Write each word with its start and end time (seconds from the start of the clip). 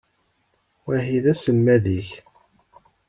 Wahi 0.85 1.19
d 1.23 1.25
aselmad-ik? 1.31 2.09